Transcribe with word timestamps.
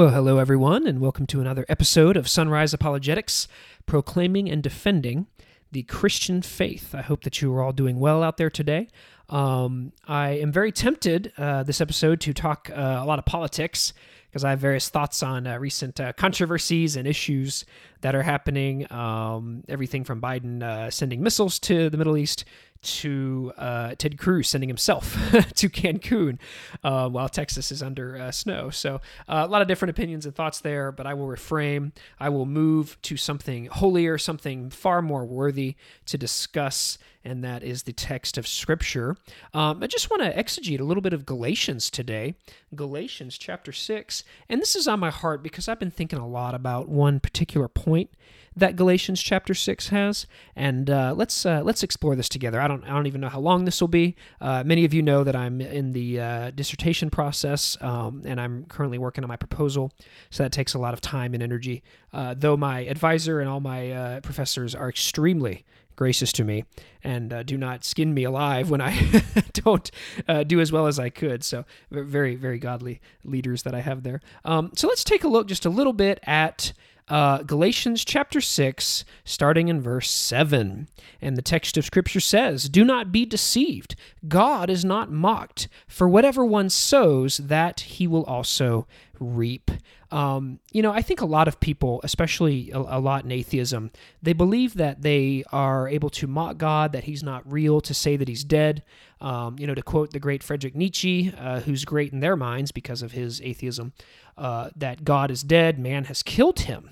Well, 0.00 0.08
hello, 0.08 0.38
everyone, 0.38 0.86
and 0.86 0.98
welcome 0.98 1.26
to 1.26 1.42
another 1.42 1.66
episode 1.68 2.16
of 2.16 2.26
Sunrise 2.26 2.72
Apologetics, 2.72 3.46
proclaiming 3.84 4.48
and 4.48 4.62
defending 4.62 5.26
the 5.72 5.82
Christian 5.82 6.40
faith. 6.40 6.94
I 6.94 7.02
hope 7.02 7.22
that 7.24 7.42
you 7.42 7.54
are 7.54 7.62
all 7.62 7.74
doing 7.74 8.00
well 8.00 8.22
out 8.22 8.38
there 8.38 8.48
today. 8.48 8.88
Um, 9.28 9.92
I 10.08 10.30
am 10.30 10.52
very 10.52 10.72
tempted 10.72 11.34
uh, 11.36 11.64
this 11.64 11.82
episode 11.82 12.18
to 12.22 12.32
talk 12.32 12.70
uh, 12.70 13.00
a 13.02 13.04
lot 13.04 13.18
of 13.18 13.26
politics 13.26 13.92
because 14.30 14.44
I 14.44 14.50
have 14.50 14.60
various 14.60 14.88
thoughts 14.88 15.22
on 15.22 15.46
uh, 15.46 15.58
recent 15.58 15.98
uh, 15.98 16.12
controversies 16.12 16.96
and 16.96 17.06
issues 17.06 17.64
that 18.00 18.14
are 18.14 18.22
happening. 18.22 18.90
Um, 18.92 19.64
everything 19.68 20.04
from 20.04 20.20
Biden 20.20 20.62
uh, 20.62 20.90
sending 20.90 21.22
missiles 21.22 21.58
to 21.60 21.90
the 21.90 21.98
Middle 21.98 22.16
East 22.16 22.44
to 22.82 23.52
uh, 23.58 23.94
Ted 23.98 24.18
Cruz 24.18 24.48
sending 24.48 24.68
himself 24.68 25.12
to 25.54 25.68
Cancun 25.68 26.38
uh, 26.82 27.08
while 27.08 27.28
Texas 27.28 27.70
is 27.70 27.82
under 27.82 28.16
uh, 28.16 28.30
snow. 28.30 28.70
So, 28.70 29.00
a 29.28 29.46
lot 29.46 29.60
of 29.60 29.68
different 29.68 29.90
opinions 29.90 30.24
and 30.24 30.34
thoughts 30.34 30.60
there, 30.60 30.90
but 30.90 31.06
I 31.06 31.14
will 31.14 31.26
reframe. 31.26 31.92
I 32.18 32.30
will 32.30 32.46
move 32.46 32.96
to 33.02 33.16
something 33.16 33.66
holier, 33.66 34.16
something 34.16 34.70
far 34.70 35.02
more 35.02 35.26
worthy 35.26 35.76
to 36.06 36.16
discuss, 36.16 36.96
and 37.22 37.44
that 37.44 37.62
is 37.62 37.82
the 37.82 37.92
text 37.92 38.38
of 38.38 38.46
Scripture. 38.46 39.16
Um, 39.52 39.82
I 39.82 39.86
just 39.86 40.08
want 40.08 40.22
to 40.22 40.34
exegete 40.34 40.80
a 40.80 40.84
little 40.84 41.02
bit 41.02 41.12
of 41.12 41.26
Galatians 41.26 41.90
today, 41.90 42.34
Galatians 42.74 43.36
chapter 43.36 43.72
6. 43.72 44.19
And 44.48 44.60
this 44.60 44.76
is 44.76 44.88
on 44.88 45.00
my 45.00 45.10
heart 45.10 45.42
because 45.42 45.68
I've 45.68 45.78
been 45.78 45.90
thinking 45.90 46.18
a 46.18 46.26
lot 46.26 46.54
about 46.54 46.88
one 46.88 47.20
particular 47.20 47.68
point 47.68 48.10
that 48.56 48.76
Galatians 48.76 49.22
chapter 49.22 49.54
six 49.54 49.88
has, 49.88 50.26
and 50.56 50.90
uh, 50.90 51.14
let's 51.16 51.46
uh, 51.46 51.62
let's 51.62 51.82
explore 51.82 52.16
this 52.16 52.28
together. 52.28 52.60
I 52.60 52.66
don't 52.66 52.82
I 52.84 52.88
don't 52.88 53.06
even 53.06 53.20
know 53.20 53.28
how 53.28 53.40
long 53.40 53.64
this 53.64 53.80
will 53.80 53.88
be. 53.88 54.16
Uh, 54.40 54.64
many 54.64 54.84
of 54.84 54.92
you 54.92 55.02
know 55.02 55.22
that 55.22 55.36
I'm 55.36 55.60
in 55.60 55.92
the 55.92 56.20
uh, 56.20 56.50
dissertation 56.50 57.10
process, 57.10 57.76
um, 57.80 58.22
and 58.24 58.40
I'm 58.40 58.64
currently 58.64 58.98
working 58.98 59.22
on 59.22 59.28
my 59.28 59.36
proposal, 59.36 59.92
so 60.30 60.42
that 60.42 60.52
takes 60.52 60.74
a 60.74 60.78
lot 60.78 60.94
of 60.94 61.00
time 61.00 61.32
and 61.32 61.42
energy. 61.42 61.82
Uh, 62.12 62.34
though 62.36 62.56
my 62.56 62.80
advisor 62.80 63.40
and 63.40 63.48
all 63.48 63.60
my 63.60 63.92
uh, 63.92 64.20
professors 64.20 64.74
are 64.74 64.88
extremely 64.88 65.64
gracious 66.00 66.32
to 66.32 66.44
me 66.44 66.64
and 67.04 67.30
uh, 67.30 67.42
do 67.42 67.58
not 67.58 67.84
skin 67.84 68.14
me 68.14 68.24
alive 68.24 68.70
when 68.70 68.80
I 68.80 69.22
don't 69.52 69.90
uh, 70.26 70.44
do 70.44 70.58
as 70.58 70.72
well 70.72 70.86
as 70.86 70.98
I 70.98 71.10
could. 71.10 71.44
So, 71.44 71.66
very, 71.90 72.36
very 72.36 72.58
godly 72.58 73.02
leaders 73.22 73.64
that 73.64 73.74
I 73.74 73.80
have 73.80 74.02
there. 74.02 74.22
Um, 74.46 74.72
so, 74.74 74.88
let's 74.88 75.04
take 75.04 75.24
a 75.24 75.28
look 75.28 75.46
just 75.46 75.66
a 75.66 75.70
little 75.70 75.92
bit 75.92 76.18
at 76.22 76.72
uh, 77.10 77.42
Galatians 77.42 78.02
chapter 78.02 78.40
6, 78.40 79.04
starting 79.26 79.68
in 79.68 79.82
verse 79.82 80.10
7. 80.10 80.88
And 81.20 81.36
the 81.36 81.42
text 81.42 81.76
of 81.76 81.84
Scripture 81.84 82.20
says, 82.20 82.70
Do 82.70 82.82
not 82.82 83.12
be 83.12 83.26
deceived. 83.26 83.94
God 84.26 84.70
is 84.70 84.86
not 84.86 85.12
mocked. 85.12 85.68
For 85.86 86.08
whatever 86.08 86.46
one 86.46 86.70
sows, 86.70 87.38
that 87.38 87.80
he 87.80 88.06
will 88.06 88.24
also 88.24 88.86
reap. 89.20 89.70
Um, 90.10 90.58
you 90.72 90.82
know, 90.82 90.90
I 90.90 91.02
think 91.02 91.20
a 91.20 91.26
lot 91.26 91.46
of 91.46 91.60
people, 91.60 92.00
especially 92.02 92.70
a, 92.72 92.78
a, 92.78 93.00
lot 93.00 93.24
in 93.24 93.30
atheism, 93.30 93.92
they 94.20 94.32
believe 94.32 94.74
that 94.74 95.02
they 95.02 95.44
are 95.52 95.88
able 95.88 96.10
to 96.10 96.26
mock 96.26 96.58
God, 96.58 96.92
that 96.92 97.04
he's 97.04 97.22
not 97.22 97.50
real, 97.50 97.80
to 97.82 97.94
say 97.94 98.16
that 98.16 98.26
he's 98.26 98.42
dead. 98.42 98.82
Um, 99.20 99.56
you 99.58 99.66
know, 99.66 99.74
to 99.74 99.82
quote 99.82 100.12
the 100.12 100.18
great 100.18 100.42
Friedrich 100.42 100.74
Nietzsche, 100.74 101.32
uh, 101.38 101.60
who's 101.60 101.84
great 101.84 102.12
in 102.12 102.20
their 102.20 102.36
minds 102.36 102.72
because 102.72 103.02
of 103.02 103.12
his 103.12 103.40
atheism, 103.42 103.92
uh, 104.36 104.70
that 104.74 105.04
God 105.04 105.30
is 105.30 105.42
dead, 105.42 105.78
man 105.78 106.04
has 106.04 106.22
killed 106.22 106.60
him 106.60 106.90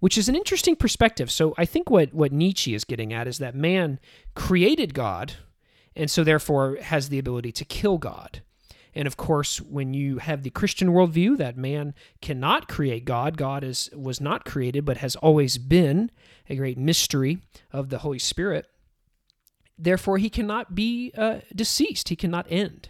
which 0.00 0.18
is 0.18 0.28
an 0.28 0.36
interesting 0.36 0.76
perspective. 0.76 1.30
So 1.30 1.54
I 1.56 1.64
think 1.64 1.90
what, 1.90 2.14
what 2.14 2.32
Nietzsche 2.32 2.74
is 2.74 2.84
getting 2.84 3.12
at 3.12 3.26
is 3.26 3.38
that 3.38 3.54
man 3.54 3.98
created 4.34 4.94
God 4.94 5.34
and 5.98 6.10
so 6.10 6.22
therefore 6.24 6.78
has 6.80 7.08
the 7.08 7.18
ability 7.18 7.52
to 7.52 7.64
kill 7.64 7.98
God. 7.98 8.42
And 8.98 9.06
of 9.06 9.16
course, 9.16 9.60
when 9.60 9.94
you 9.94 10.18
have 10.18 10.42
the 10.42 10.50
Christian 10.50 10.88
worldview 10.88 11.38
that 11.38 11.56
man 11.56 11.94
cannot 12.20 12.66
create 12.66 13.04
God, 13.04 13.36
God 13.36 13.62
is 13.62 13.88
was 13.94 14.20
not 14.20 14.44
created 14.44 14.84
but 14.84 14.96
has 14.96 15.14
always 15.14 15.56
been 15.56 16.10
a 16.50 16.56
great 16.56 16.76
mystery 16.76 17.38
of 17.72 17.90
the 17.90 17.98
Holy 17.98 18.18
Spirit. 18.18 18.66
Therefore, 19.78 20.18
he 20.18 20.28
cannot 20.28 20.74
be 20.74 21.12
uh, 21.16 21.42
deceased. 21.54 22.08
He 22.08 22.16
cannot 22.16 22.48
end. 22.50 22.88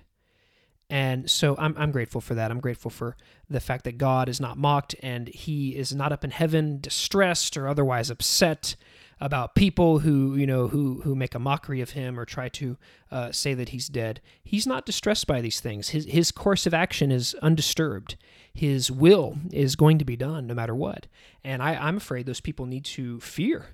And 0.91 1.31
so 1.31 1.55
I'm, 1.59 1.75
I'm 1.77 1.91
grateful 1.91 2.21
for 2.21 2.35
that. 2.35 2.51
I'm 2.51 2.61
grateful 2.61 2.91
for 2.91 3.17
the 3.51 3.61
fact 3.61 3.85
that 3.85 3.99
God 3.99 4.29
is 4.29 4.41
not 4.41 4.57
mocked 4.57 4.95
and 5.03 5.29
he 5.29 5.77
is 5.77 5.95
not 5.95 6.13
up 6.13 6.25
in 6.25 6.31
heaven 6.31 6.81
distressed 6.81 7.57
or 7.57 7.69
otherwise 7.69 8.09
upset 8.09 8.75
about 9.21 9.55
people 9.55 9.99
who 10.01 10.37
you 10.37 10.47
know 10.47 10.69
who 10.69 11.01
who 11.03 11.15
make 11.15 11.35
a 11.35 11.39
mockery 11.39 11.81
of 11.81 11.91
him 11.91 12.19
or 12.19 12.25
try 12.25 12.49
to 12.49 12.77
uh, 13.11 13.33
say 13.33 13.55
that 13.55 13.71
he's 13.71 13.89
dead. 13.89 14.21
He's 14.43 14.67
not 14.67 14.87
distressed 14.87 15.27
by 15.27 15.41
these 15.41 15.61
things. 15.61 15.91
His 15.91 16.05
his 16.07 16.31
course 16.31 16.67
of 16.67 16.75
action 16.75 17.11
is 17.11 17.35
undisturbed. 17.43 18.17
His 18.53 18.91
will 18.91 19.39
is 19.53 19.77
going 19.77 19.99
to 19.99 20.05
be 20.05 20.17
done 20.17 20.47
no 20.47 20.55
matter 20.55 20.75
what. 20.75 21.07
And 21.45 21.63
I, 21.63 21.75
I'm 21.75 21.97
afraid 21.97 22.27
those 22.27 22.41
people 22.41 22.67
need 22.67 22.85
to 22.87 23.21
fear 23.21 23.67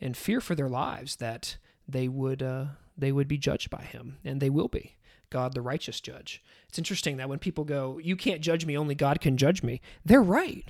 and 0.00 0.16
fear 0.16 0.40
for 0.40 0.54
their 0.54 0.68
lives 0.68 1.16
that 1.16 1.56
they 1.88 2.08
would 2.08 2.42
uh, 2.42 2.66
they 2.96 3.12
would 3.12 3.28
be 3.28 3.38
judged 3.38 3.70
by 3.70 3.82
him, 3.82 4.18
and 4.24 4.40
they 4.40 4.50
will 4.50 4.68
be. 4.68 4.96
God 5.32 5.54
the 5.54 5.62
righteous 5.62 6.00
judge. 6.00 6.42
It's 6.68 6.78
interesting 6.78 7.16
that 7.16 7.28
when 7.28 7.40
people 7.40 7.64
go, 7.64 7.98
You 7.98 8.14
can't 8.14 8.40
judge 8.40 8.64
me, 8.64 8.78
only 8.78 8.94
God 8.94 9.20
can 9.20 9.36
judge 9.36 9.62
me, 9.62 9.80
they're 10.04 10.22
right. 10.22 10.64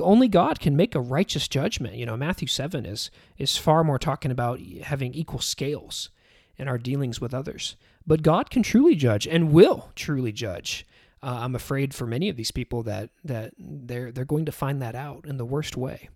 Only 0.00 0.28
God 0.28 0.58
can 0.58 0.76
make 0.76 0.94
a 0.94 1.00
righteous 1.00 1.48
judgment. 1.48 1.96
You 1.96 2.06
know, 2.06 2.16
Matthew 2.16 2.48
7 2.48 2.86
is, 2.86 3.10
is 3.36 3.58
far 3.58 3.84
more 3.84 3.98
talking 3.98 4.30
about 4.30 4.58
having 4.60 5.12
equal 5.12 5.40
scales 5.40 6.08
in 6.56 6.66
our 6.66 6.78
dealings 6.78 7.20
with 7.20 7.34
others. 7.34 7.76
But 8.06 8.22
God 8.22 8.50
can 8.50 8.62
truly 8.62 8.94
judge 8.94 9.26
and 9.26 9.52
will 9.52 9.90
truly 9.94 10.32
judge. 10.32 10.86
Uh, 11.22 11.38
I'm 11.40 11.54
afraid 11.54 11.94
for 11.94 12.06
many 12.06 12.28
of 12.28 12.36
these 12.36 12.50
people 12.50 12.82
that 12.84 13.10
that 13.24 13.54
they're 13.58 14.10
they're 14.10 14.24
going 14.24 14.46
to 14.46 14.52
find 14.52 14.82
that 14.82 14.94
out 14.94 15.24
in 15.26 15.36
the 15.36 15.44
worst 15.44 15.76
way. 15.76 16.08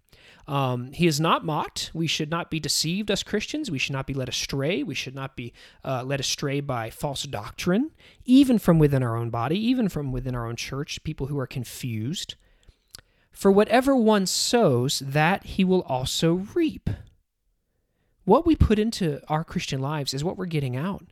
Um, 0.49 0.93
he 0.93 1.07
is 1.07 1.21
not 1.21 1.45
mocked. 1.45 1.91
We 1.93 2.07
should 2.07 2.31
not 2.31 2.51
be 2.51 2.61
deceived 2.61 3.11
as 3.11 3.23
Christians. 3.23 3.71
We 3.71 3.79
should 3.79 3.93
not 3.93 4.07
be 4.07 4.15
led 4.15 4.29
astray. 4.29 4.83
We 4.83 4.95
should 4.95 5.15
not 5.15 5.37
be 5.37 5.53
uh, 5.85 6.05
led 6.05 6.21
astray 6.21 6.61
by 6.61 6.91
false 6.91 7.25
doctrine, 7.25 7.91
even 8.25 8.59
from 8.59 8.79
within 8.79 9.03
our 9.03 9.17
own 9.17 9.31
body, 9.31 9.59
even 9.59 9.89
from 9.89 10.13
within 10.13 10.35
our 10.35 10.47
own 10.47 10.57
church, 10.57 11.03
people 11.03 11.27
who 11.27 11.39
are 11.39 11.47
confused. 11.47 12.37
For 13.33 13.51
whatever 13.53 13.95
one 13.95 14.27
sows, 14.27 15.01
that 15.01 15.45
he 15.45 15.65
will 15.65 15.83
also 15.83 16.47
reap. 16.55 16.89
What 18.25 18.47
we 18.47 18.57
put 18.57 18.79
into 18.79 19.21
our 19.29 19.45
Christian 19.45 19.81
lives 19.81 20.15
is 20.15 20.25
what 20.25 20.37
we're 20.37 20.47
getting 20.47 20.77
out. 20.77 21.07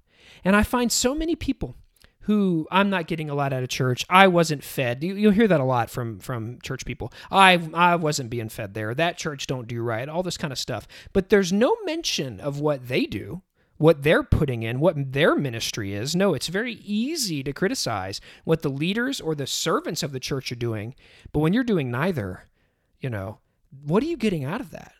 And 0.44 0.56
I 0.56 0.62
find 0.62 0.90
so 0.90 1.14
many 1.14 1.36
people 1.36 1.76
who 2.24 2.66
I'm 2.70 2.88
not 2.88 3.06
getting 3.06 3.28
a 3.28 3.34
lot 3.34 3.52
out 3.52 3.62
of 3.62 3.68
church. 3.68 4.04
I 4.08 4.28
wasn't 4.28 4.64
fed. 4.64 5.04
You, 5.04 5.14
will 5.14 5.30
hear 5.30 5.48
that 5.48 5.60
a 5.60 5.64
lot 5.64 5.90
from 5.90 6.18
from 6.18 6.58
church 6.62 6.84
people. 6.84 7.12
I 7.30 7.60
I 7.74 7.96
wasn't 7.96 8.30
being 8.30 8.48
fed 8.48 8.74
there. 8.74 8.94
That 8.94 9.18
church 9.18 9.46
don't 9.46 9.68
do 9.68 9.82
right. 9.82 10.08
All 10.08 10.22
this 10.22 10.38
kind 10.38 10.52
of 10.52 10.58
stuff. 10.58 10.88
But 11.12 11.28
there's 11.28 11.52
no 11.52 11.76
mention 11.84 12.40
of 12.40 12.60
what 12.60 12.88
they 12.88 13.04
do, 13.04 13.42
what 13.76 14.02
they're 14.02 14.22
putting 14.22 14.62
in, 14.62 14.80
what 14.80 15.12
their 15.12 15.36
ministry 15.36 15.92
is. 15.92 16.16
No, 16.16 16.32
it's 16.32 16.48
very 16.48 16.74
easy 16.74 17.42
to 17.42 17.52
criticize 17.52 18.20
what 18.44 18.62
the 18.62 18.70
leaders 18.70 19.20
or 19.20 19.34
the 19.34 19.46
servants 19.46 20.02
of 20.02 20.12
the 20.12 20.20
church 20.20 20.50
are 20.50 20.56
doing. 20.56 20.94
But 21.32 21.40
when 21.40 21.52
you're 21.52 21.62
doing 21.62 21.90
neither, 21.90 22.44
you 23.00 23.10
know, 23.10 23.38
what 23.84 24.02
are 24.02 24.06
you 24.06 24.16
getting 24.16 24.44
out 24.44 24.62
of 24.62 24.70
that? 24.70 24.94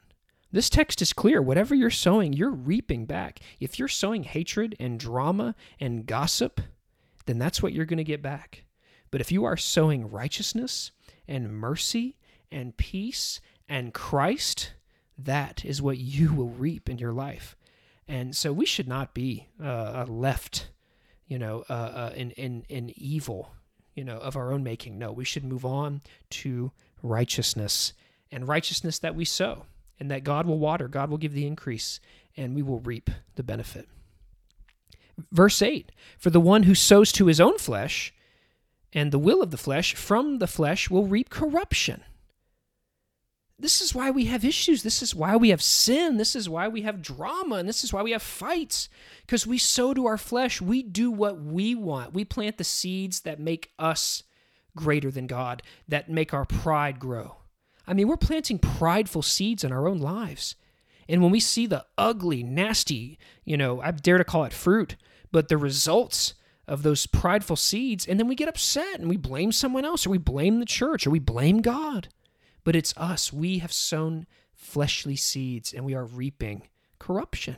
This 0.52 0.68
text 0.68 1.00
is 1.00 1.12
clear. 1.12 1.40
Whatever 1.40 1.74
you're 1.74 1.90
sowing, 1.90 2.32
you're 2.34 2.50
reaping 2.50 3.06
back. 3.06 3.40
If 3.60 3.78
you're 3.78 3.88
sowing 3.88 4.24
hatred 4.24 4.76
and 4.78 5.00
drama 5.00 5.56
and 5.80 6.06
gossip, 6.06 6.60
then 7.26 7.38
that's 7.38 7.62
what 7.62 7.72
you're 7.72 7.84
going 7.84 7.98
to 7.98 8.04
get 8.04 8.22
back. 8.22 8.64
But 9.10 9.20
if 9.20 9.30
you 9.30 9.44
are 9.44 9.56
sowing 9.56 10.10
righteousness 10.10 10.90
and 11.28 11.52
mercy 11.52 12.16
and 12.50 12.76
peace 12.76 13.40
and 13.68 13.94
Christ, 13.94 14.72
that 15.16 15.64
is 15.64 15.80
what 15.80 15.98
you 15.98 16.32
will 16.32 16.50
reap 16.50 16.88
in 16.88 16.98
your 16.98 17.12
life. 17.12 17.56
And 18.06 18.37
so 18.37 18.52
we 18.52 18.66
should 18.66 18.88
not 18.88 19.14
be 19.14 19.49
uh, 19.62 20.04
left, 20.08 20.69
you 21.26 21.38
know, 21.38 21.64
uh, 21.70 21.72
uh, 21.72 22.12
in, 22.14 22.32
in, 22.32 22.64
in 22.69 22.93
evil, 22.96 23.52
you 23.94 24.04
know, 24.04 24.19
of 24.19 24.37
our 24.37 24.52
own 24.52 24.62
making. 24.62 24.99
No, 24.99 25.12
we 25.12 25.25
should 25.25 25.44
move 25.44 25.64
on 25.64 26.02
to 26.31 26.72
righteousness 27.02 27.93
and 28.31 28.49
righteousness 28.49 28.99
that 28.99 29.14
we 29.14 29.25
sow 29.25 29.64
and 30.00 30.10
that 30.10 30.25
God 30.25 30.46
will 30.46 30.58
water, 30.58 30.88
God 30.88 31.08
will 31.08 31.19
give 31.19 31.32
the 31.32 31.46
increase, 31.46 32.00
and 32.37 32.54
we 32.54 32.62
will 32.62 32.81
reap 32.81 33.10
the 33.37 33.43
benefit. 33.43 33.88
Verse 35.32 35.62
8 35.62 35.90
For 36.19 36.31
the 36.31 36.40
one 36.40 36.64
who 36.64 36.75
sows 36.75 37.12
to 37.12 37.26
his 37.26 37.40
own 37.40 37.58
flesh 37.58 38.12
and 38.93 39.11
the 39.11 39.19
will 39.19 39.43
of 39.43 39.50
the 39.50 39.56
flesh, 39.56 39.94
from 39.94 40.38
the 40.38 40.46
flesh 40.46 40.88
will 40.88 41.06
reap 41.06 41.31
corruption. 41.31 42.02
This 43.58 43.81
is 43.81 43.94
why 43.94 44.11
we 44.11 44.26
have 44.26 44.44
issues. 44.44 44.82
This 44.82 45.02
is 45.02 45.14
why 45.14 45.37
we 45.37 45.50
have 45.50 45.62
sin. 45.62 46.16
This 46.16 46.34
is 46.34 46.49
why 46.49 46.69
we 46.69 46.82
have 46.82 47.02
drama. 47.02 47.56
And 47.56 47.69
this 47.69 47.84
is 47.84 47.93
why 47.93 48.02
we 48.02 48.11
have 48.11 48.22
fights. 48.22 48.88
Because 49.22 49.46
we 49.46 49.58
sow 49.58 49.94
to 49.94 50.06
our 50.06 50.19
flesh. 50.19 50.61
We 50.61 50.82
do 50.82 51.11
what 51.11 51.40
we 51.40 51.75
want. 51.75 52.14
We 52.14 52.25
plant 52.25 52.58
the 52.58 52.64
seeds 52.64 53.20
that 53.20 53.38
make 53.38 53.72
us 53.78 54.25
greater 54.76 55.11
than 55.11 55.28
God, 55.28 55.62
that 55.87 56.11
make 56.11 56.34
our 56.34 56.44
pride 56.44 56.99
grow. 56.99 57.37
I 57.87 57.94
mean, 57.94 58.08
we're 58.08 58.16
planting 58.16 58.58
prideful 58.58 59.22
seeds 59.22 59.62
in 59.62 59.70
our 59.70 59.87
own 59.87 59.99
lives. 59.99 60.56
And 61.08 61.22
when 61.22 61.30
we 61.30 61.40
see 61.40 61.66
the 61.66 61.84
ugly, 61.98 62.42
nasty, 62.42 63.18
you 63.44 63.56
know, 63.56 63.80
I 63.80 63.90
dare 63.90 64.18
to 64.18 64.24
call 64.24 64.44
it 64.44 64.52
fruit, 64.52 64.96
but 65.32 65.48
the 65.48 65.56
results 65.56 66.34
of 66.66 66.82
those 66.82 67.06
prideful 67.06 67.56
seeds, 67.56 68.06
and 68.06 68.18
then 68.18 68.26
we 68.26 68.34
get 68.34 68.48
upset 68.48 68.98
and 68.98 69.08
we 69.08 69.16
blame 69.16 69.52
someone 69.52 69.84
else, 69.84 70.06
or 70.06 70.10
we 70.10 70.18
blame 70.18 70.60
the 70.60 70.66
church, 70.66 71.06
or 71.06 71.10
we 71.10 71.18
blame 71.18 71.60
God. 71.60 72.08
But 72.64 72.76
it's 72.76 72.96
us. 72.96 73.32
We 73.32 73.58
have 73.58 73.72
sown 73.72 74.26
fleshly 74.54 75.16
seeds, 75.16 75.74
and 75.74 75.84
we 75.84 75.94
are 75.94 76.06
reaping 76.06 76.68
corruption. 76.98 77.56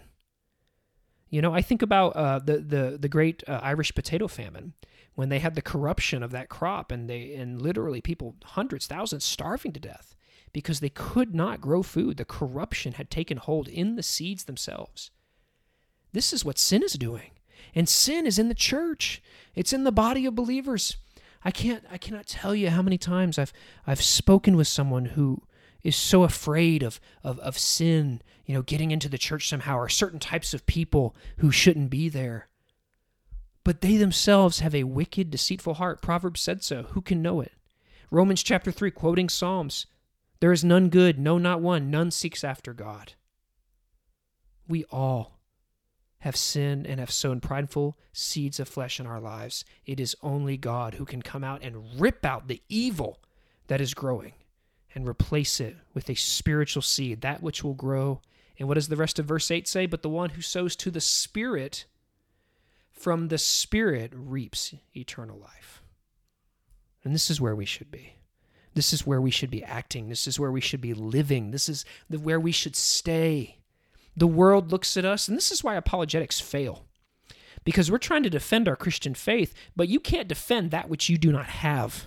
You 1.29 1.41
know, 1.43 1.55
I 1.55 1.63
think 1.63 1.83
about 1.83 2.17
uh, 2.17 2.41
the 2.41 2.59
the 2.59 2.99
the 3.01 3.09
great 3.09 3.45
uh, 3.49 3.61
Irish 3.63 3.95
potato 3.95 4.27
famine 4.27 4.75
when 5.15 5.29
they 5.29 5.39
had 5.39 5.55
the 5.55 5.63
corruption 5.63 6.25
of 6.25 6.33
that 6.33 6.49
crop, 6.49 6.91
and 6.91 7.09
they 7.09 7.35
and 7.35 7.63
literally 7.63 8.01
people, 8.01 8.35
hundreds, 8.43 8.89
thousands, 8.89 9.25
starving 9.25 9.73
to 9.73 9.81
death 9.81 10.16
because 10.57 10.81
they 10.81 10.89
could 10.89 11.35
not 11.35 11.61
grow 11.61 11.83
food. 11.83 12.17
The 12.17 12.25
corruption 12.25 12.95
had 12.95 13.11
taken 13.11 13.37
hold 13.37 13.69
in 13.69 13.97
the 13.97 14.03
seeds 14.03 14.45
themselves. 14.45 15.11
This 16.15 16.33
is 16.33 16.47
what 16.47 16.57
sin 16.57 16.83
is 16.83 16.95
doing. 16.95 17.33
And 17.75 17.87
sin 17.87 18.25
is 18.25 18.39
in 18.39 18.49
the 18.49 18.55
church. 18.55 19.23
It's 19.55 19.75
in 19.75 19.85
the 19.85 19.93
body 19.93 20.25
of 20.25 20.35
believers. 20.35 20.97
I 21.45 21.51
can't 21.51 21.85
I 21.91 21.99
cannot 21.99 22.27
tell 22.27 22.55
you 22.55 22.71
how 22.71 22.81
many 22.81 22.97
times 22.97 23.39
I've 23.39 23.53
I've 23.87 24.01
spoken 24.01 24.57
with 24.57 24.67
someone 24.67 25.05
who 25.05 25.43
is 25.83 25.95
so 25.95 26.23
afraid 26.23 26.83
of, 26.83 27.01
of, 27.23 27.39
of 27.41 27.59
sin, 27.59 28.23
you 28.47 28.55
know, 28.55 28.63
getting 28.63 28.93
into 28.93 29.11
the 29.11 29.19
church 29.19 29.51
somehow, 29.51 29.77
or 29.77 29.91
certain 29.91 30.19
types 30.19 30.55
of 30.55 30.65
people 30.65 31.15
who 31.37 31.53
shouldn't 31.53 31.91
be 31.91 32.09
there. 32.09 32.49
But 33.63 33.83
they 33.83 33.99
themselves 33.99 34.61
have 34.61 34.75
a 34.75 34.85
wicked, 34.85 35.31
deceitful 35.31 35.75
heart. 35.75 36.01
Proverbs 36.01 36.41
said 36.41 36.65
so. 36.65 36.85
Who 36.93 37.03
can 37.03 37.21
know 37.21 37.43
it? 37.43 37.53
Romans 38.11 38.43
chapter 38.43 38.73
3, 38.73 38.91
quoting 38.93 39.29
Psalms 39.29 39.85
There 40.41 40.53
is 40.53 40.65
none 40.65 40.89
good, 40.89 41.19
no, 41.19 41.39
not 41.39 41.61
one. 41.61 41.91
None 41.91 42.11
seeks 42.11 42.45
after 42.45 42.73
God. 42.73 43.15
We 44.69 44.85
all 44.91 45.39
have 46.21 46.37
sinned 46.37 46.87
and 46.87 46.99
have 46.99 47.11
sown 47.11 47.41
prideful 47.41 47.97
seeds 48.13 48.59
of 48.59 48.69
flesh 48.69 48.99
in 48.99 49.07
our 49.07 49.21
lives. 49.21 49.65
It 49.85 50.01
is 50.01 50.17
only 50.23 50.57
God 50.57 50.95
who 50.95 51.05
can 51.05 51.23
come 51.23 51.45
out 51.45 51.63
and 51.63 52.01
rip 52.01 52.25
out 52.25 52.49
the 52.49 52.63
evil 52.69 53.21
that 53.69 53.81
is 53.81 53.95
growing 53.95 54.33
and 54.95 55.07
replace 55.07 55.61
it 55.61 55.77
with 55.95 56.09
a 56.11 56.15
spiritual 56.15 56.83
seed, 56.83 57.21
that 57.21 57.43
which 57.43 57.63
will 57.63 57.75
grow. 57.75 58.21
And 58.59 58.67
what 58.67 58.75
does 58.75 58.89
the 58.89 58.97
rest 58.97 59.19
of 59.19 59.27
verse 59.27 59.51
8 59.51 59.69
say? 59.69 59.87
But 59.87 60.03
the 60.03 60.09
one 60.09 60.31
who 60.31 60.43
sows 60.43 60.75
to 60.77 60.91
the 60.91 61.01
Spirit, 61.01 61.85
from 62.91 63.29
the 63.29 63.39
Spirit 63.39 64.13
reaps 64.15 64.75
eternal 64.97 65.39
life. 65.39 65.83
And 67.05 67.15
this 67.15 67.31
is 67.31 67.41
where 67.41 67.55
we 67.55 67.67
should 67.67 67.91
be. 67.91 68.15
This 68.77 68.93
is 68.93 69.07
where 69.07 69.23
we 69.23 69.31
should 69.31 69.51
be 69.51 69.65
acting. 69.65 70.11
This 70.11 70.27
is 70.27 70.39
where 70.39 70.53
we 70.53 70.61
should 70.61 70.83
be 70.83 70.93
living. 70.93 71.51
This 71.51 71.67
is 71.67 71.87
the, 72.11 72.19
where 72.19 72.39
we 72.39 72.53
should 72.53 72.77
stay. 72.77 73.57
The 74.15 74.27
world 74.27 74.71
looks 74.71 74.99
at 74.99 75.05
us, 75.07 75.29
and 75.29 75.37
this 75.37 75.51
is 75.51 75.65
why 75.65 75.77
apologetics 75.77 76.41
fail. 76.41 76.85
Because 77.65 77.91
we're 77.91 77.97
trying 77.97 78.23
to 78.25 78.31
defend 78.31 78.69
our 78.69 78.77
Christian 78.77 79.15
faith, 79.15 79.55
but 79.75 79.89
you 79.89 79.99
can't 79.99 80.29
defend 80.29 80.71
that 80.71 80.91
which 80.91 81.09
you 81.09 81.17
do 81.17 81.33
not 81.33 81.47
have. 81.47 82.07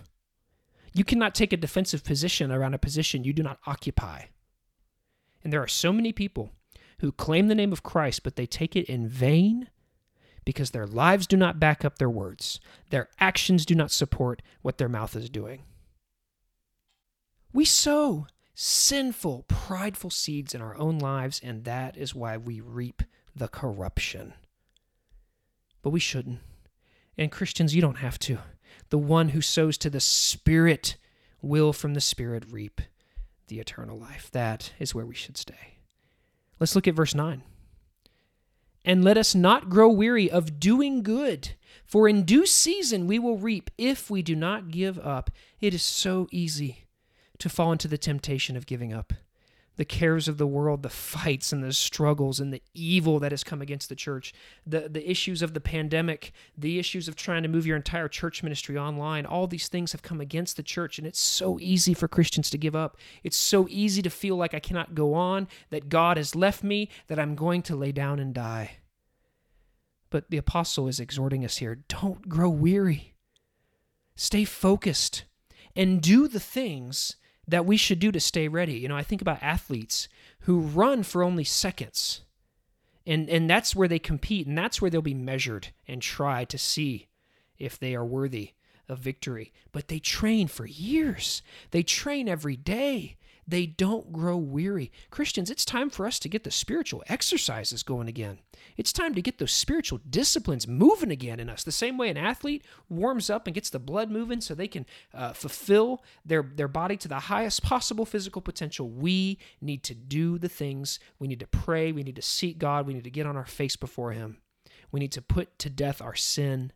You 0.93 1.03
cannot 1.03 1.33
take 1.33 1.51
a 1.51 1.57
defensive 1.57 2.03
position 2.03 2.51
around 2.51 2.75
a 2.75 2.79
position 2.79 3.23
you 3.23 3.33
do 3.33 3.41
not 3.41 3.57
occupy. 3.65 4.25
And 5.43 5.51
there 5.51 5.63
are 5.63 5.67
so 5.67 5.91
many 5.91 6.13
people 6.13 6.51
who 6.99 7.11
claim 7.11 7.47
the 7.47 7.55
name 7.55 7.73
of 7.73 7.81
Christ, 7.81 8.21
but 8.21 8.35
they 8.35 8.45
take 8.45 8.75
it 8.75 8.85
in 8.85 9.07
vain 9.07 9.69
because 10.45 10.69
their 10.69 10.85
lives 10.85 11.25
do 11.25 11.35
not 11.35 11.59
back 11.59 11.83
up 11.83 11.97
their 11.97 12.11
words. 12.11 12.59
Their 12.91 13.09
actions 13.19 13.65
do 13.65 13.73
not 13.73 13.89
support 13.89 14.43
what 14.61 14.77
their 14.77 14.87
mouth 14.87 15.15
is 15.15 15.31
doing. 15.31 15.63
We 17.51 17.65
sow 17.65 18.27
sinful, 18.53 19.45
prideful 19.47 20.11
seeds 20.11 20.53
in 20.53 20.61
our 20.61 20.77
own 20.77 20.99
lives, 20.99 21.41
and 21.43 21.63
that 21.63 21.97
is 21.97 22.13
why 22.13 22.37
we 22.37 22.59
reap 22.59 23.03
the 23.35 23.47
corruption. 23.47 24.33
But 25.81 25.89
we 25.89 25.99
shouldn't. 25.99 26.39
And 27.17 27.31
Christians, 27.31 27.73
you 27.73 27.81
don't 27.81 27.97
have 27.97 28.19
to. 28.19 28.39
The 28.89 28.97
one 28.97 29.29
who 29.29 29.41
sows 29.41 29.77
to 29.79 29.89
the 29.89 29.99
Spirit 29.99 30.97
will 31.41 31.73
from 31.73 31.93
the 31.93 32.01
Spirit 32.01 32.43
reap 32.49 32.81
the 33.47 33.59
eternal 33.59 33.97
life. 33.97 34.29
That 34.31 34.73
is 34.77 34.93
where 34.93 35.05
we 35.05 35.15
should 35.15 35.37
stay. 35.37 35.77
Let's 36.59 36.75
look 36.75 36.87
at 36.87 36.95
verse 36.95 37.15
9. 37.15 37.41
And 38.85 39.03
let 39.03 39.17
us 39.17 39.33
not 39.33 39.69
grow 39.69 39.89
weary 39.89 40.29
of 40.29 40.59
doing 40.59 41.01
good, 41.01 41.51
for 41.83 42.07
in 42.07 42.23
due 42.23 42.45
season 42.45 43.07
we 43.07 43.19
will 43.19 43.37
reap 43.37 43.71
if 43.77 44.09
we 44.09 44.21
do 44.21 44.35
not 44.35 44.69
give 44.69 44.99
up. 44.99 45.31
It 45.59 45.73
is 45.73 45.81
so 45.81 46.27
easy 46.31 46.85
to 47.39 47.49
fall 47.49 47.71
into 47.71 47.87
the 47.87 47.97
temptation 47.97 48.55
of 48.55 48.65
giving 48.65 48.93
up. 48.93 49.13
The 49.77 49.85
cares 49.85 50.27
of 50.27 50.37
the 50.37 50.45
world, 50.45 50.83
the 50.83 50.89
fights 50.89 51.53
and 51.53 51.63
the 51.63 51.71
struggles 51.71 52.41
and 52.41 52.53
the 52.53 52.61
evil 52.73 53.17
that 53.19 53.31
has 53.31 53.45
come 53.45 53.61
against 53.61 53.87
the 53.87 53.95
church, 53.95 54.33
the, 54.67 54.89
the 54.89 55.09
issues 55.09 55.41
of 55.41 55.53
the 55.53 55.61
pandemic, 55.61 56.33
the 56.57 56.79
issues 56.79 57.07
of 57.07 57.15
trying 57.15 57.43
to 57.43 57.49
move 57.49 57.65
your 57.65 57.77
entire 57.77 58.09
church 58.09 58.43
ministry 58.43 58.77
online, 58.77 59.25
all 59.25 59.47
these 59.47 59.69
things 59.69 59.93
have 59.93 60.01
come 60.01 60.19
against 60.19 60.57
the 60.57 60.63
church. 60.63 60.97
And 60.97 61.07
it's 61.07 61.19
so 61.19 61.57
easy 61.61 61.93
for 61.93 62.09
Christians 62.09 62.49
to 62.49 62.57
give 62.57 62.75
up. 62.75 62.97
It's 63.23 63.37
so 63.37 63.67
easy 63.69 64.01
to 64.01 64.09
feel 64.09 64.35
like 64.35 64.53
I 64.53 64.59
cannot 64.59 64.95
go 64.95 65.13
on, 65.13 65.47
that 65.69 65.87
God 65.87 66.17
has 66.17 66.35
left 66.35 66.61
me, 66.61 66.89
that 67.07 67.19
I'm 67.19 67.35
going 67.35 67.61
to 67.63 67.75
lay 67.77 67.93
down 67.93 68.19
and 68.19 68.33
die. 68.33 68.79
But 70.09 70.29
the 70.29 70.37
apostle 70.37 70.89
is 70.89 70.99
exhorting 70.99 71.45
us 71.45 71.57
here 71.57 71.75
don't 71.87 72.27
grow 72.27 72.49
weary. 72.49 73.15
Stay 74.17 74.43
focused 74.43 75.23
and 75.73 76.01
do 76.01 76.27
the 76.27 76.41
things 76.41 77.15
that 77.49 77.65
we 77.65 77.77
should 77.77 77.99
do 77.99 78.11
to 78.11 78.19
stay 78.19 78.47
ready. 78.47 78.73
You 78.73 78.87
know, 78.87 78.97
I 78.97 79.03
think 79.03 79.21
about 79.21 79.43
athletes 79.43 80.07
who 80.41 80.59
run 80.59 81.03
for 81.03 81.23
only 81.23 81.43
seconds. 81.43 82.21
And 83.05 83.29
and 83.29 83.49
that's 83.49 83.75
where 83.75 83.87
they 83.87 83.99
compete 83.99 84.47
and 84.47 84.57
that's 84.57 84.81
where 84.81 84.91
they'll 84.91 85.01
be 85.01 85.13
measured 85.13 85.69
and 85.87 86.01
try 86.01 86.45
to 86.45 86.57
see 86.57 87.07
if 87.57 87.79
they 87.79 87.95
are 87.95 88.05
worthy 88.05 88.51
of 88.87 88.99
victory. 88.99 89.51
But 89.71 89.87
they 89.87 89.99
train 89.99 90.47
for 90.47 90.65
years. 90.65 91.41
They 91.71 91.83
train 91.83 92.27
every 92.27 92.55
day. 92.55 93.17
They 93.49 93.65
don't 93.65 94.13
grow 94.13 94.37
weary. 94.37 94.91
Christians, 95.09 95.49
it's 95.49 95.65
time 95.65 95.89
for 95.89 96.05
us 96.05 96.19
to 96.19 96.29
get 96.29 96.43
the 96.43 96.51
spiritual 96.51 97.03
exercises 97.07 97.81
going 97.81 98.07
again. 98.07 98.37
It's 98.77 98.93
time 98.93 99.15
to 99.15 99.23
get 99.23 99.39
those 99.39 99.51
spiritual 99.51 99.99
disciplines 100.07 100.67
moving 100.67 101.09
again 101.09 101.39
in 101.39 101.49
us. 101.49 101.63
The 101.63 101.71
same 101.71 101.97
way 101.97 102.09
an 102.09 102.17
athlete 102.17 102.63
warms 102.89 103.27
up 103.27 103.47
and 103.47 103.55
gets 103.55 103.71
the 103.71 103.79
blood 103.79 104.11
moving 104.11 104.39
so 104.39 104.53
they 104.53 104.67
can 104.67 104.85
uh, 105.15 105.33
fulfill 105.33 106.03
their, 106.23 106.43
their 106.43 106.67
body 106.67 106.95
to 106.97 107.07
the 107.07 107.21
highest 107.21 107.63
possible 107.63 108.05
physical 108.05 108.41
potential. 108.41 108.87
We 108.87 109.39
need 109.61 109.81
to 109.85 109.95
do 109.95 110.37
the 110.37 110.49
things. 110.49 110.99
We 111.17 111.27
need 111.27 111.39
to 111.39 111.47
pray. 111.47 111.91
We 111.91 112.03
need 112.03 112.17
to 112.17 112.21
seek 112.21 112.59
God. 112.59 112.85
We 112.85 112.93
need 112.93 113.05
to 113.05 113.09
get 113.09 113.25
on 113.25 113.35
our 113.35 113.47
face 113.47 113.75
before 113.75 114.11
Him. 114.11 114.37
We 114.91 114.99
need 114.99 115.11
to 115.13 115.23
put 115.23 115.57
to 115.59 115.71
death 115.71 116.03
our 116.03 116.15
sin 116.15 116.71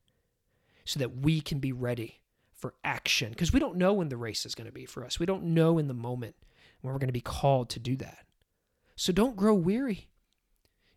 so 0.86 1.00
that 1.00 1.18
we 1.18 1.39
can 1.39 1.60
be 1.60 1.72
ready 1.72 2.22
for 2.51 2.74
action 2.84 3.30
because 3.30 3.53
we 3.53 3.60
don't 3.60 3.75
know 3.75 3.94
when 3.94 4.10
the 4.10 4.18
race 4.18 4.44
is 4.44 4.56
going 4.56 4.68
to 4.68 4.74
be 4.74 4.88
for 4.88 5.06
us. 5.06 5.20
We 5.20 5.27
don't 5.27 5.44
know 5.44 5.77
in 5.77 5.88
the 5.88 5.94
moment 5.94 6.36
when 6.84 6.94
we're 6.94 7.00
going 7.00 7.08
to 7.08 7.13
be 7.13 7.22
called 7.22 7.70
to 7.70 7.80
do 7.80 7.96
that. 7.96 8.20
So 8.96 9.12
don't 9.12 9.36
grow 9.36 9.56
weary. 9.56 10.10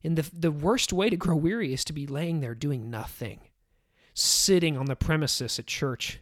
And 0.05 0.19
the, 0.19 0.28
the 0.33 0.52
worst 0.52 0.93
way 0.93 1.09
to 1.09 1.16
grow 1.16 1.37
weary 1.37 1.73
is 1.73 1.85
to 1.85 1.93
be 1.93 2.07
laying 2.07 2.40
there 2.40 2.55
doing 2.55 2.90
nothing, 2.90 3.40
sitting 4.12 4.76
on 4.76 4.87
the 4.87 4.97
premises 4.97 5.59
at 5.59 5.66
church, 5.66 6.21